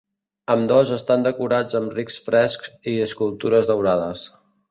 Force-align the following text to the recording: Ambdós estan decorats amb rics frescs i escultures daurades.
Ambdós 0.53 0.93
estan 0.95 1.25
decorats 1.27 1.77
amb 1.81 1.93
rics 1.99 2.17
frescs 2.29 2.73
i 2.93 2.97
escultures 3.05 3.71
daurades. 3.73 4.27